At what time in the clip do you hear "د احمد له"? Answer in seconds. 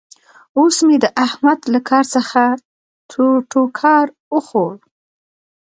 1.03-1.79